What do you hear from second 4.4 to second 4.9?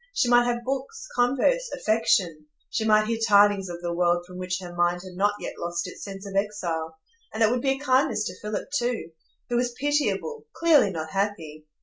her